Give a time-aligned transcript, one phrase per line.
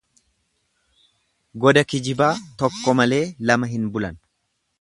[1.65, 2.31] Goda kijibaa
[2.63, 4.19] tokko malee lama hin bulan.